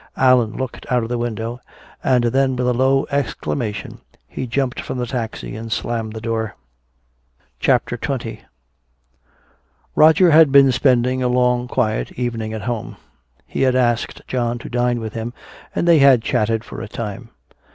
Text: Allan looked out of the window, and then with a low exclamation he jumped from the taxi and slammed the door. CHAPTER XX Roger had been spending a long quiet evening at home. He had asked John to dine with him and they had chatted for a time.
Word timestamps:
Allan 0.17 0.57
looked 0.57 0.87
out 0.89 1.03
of 1.03 1.09
the 1.09 1.19
window, 1.19 1.61
and 2.03 2.23
then 2.23 2.55
with 2.55 2.65
a 2.67 2.73
low 2.73 3.05
exclamation 3.11 3.99
he 4.27 4.47
jumped 4.47 4.79
from 4.79 4.97
the 4.97 5.05
taxi 5.05 5.55
and 5.55 5.71
slammed 5.71 6.13
the 6.13 6.19
door. 6.19 6.55
CHAPTER 7.59 7.99
XX 7.99 8.39
Roger 9.93 10.31
had 10.31 10.51
been 10.51 10.71
spending 10.71 11.21
a 11.21 11.27
long 11.27 11.67
quiet 11.67 12.11
evening 12.13 12.51
at 12.51 12.63
home. 12.63 12.97
He 13.45 13.61
had 13.61 13.75
asked 13.75 14.23
John 14.27 14.57
to 14.57 14.69
dine 14.69 14.99
with 14.99 15.13
him 15.13 15.33
and 15.75 15.87
they 15.87 15.99
had 15.99 16.23
chatted 16.23 16.63
for 16.63 16.81
a 16.81 16.87
time. 16.87 17.29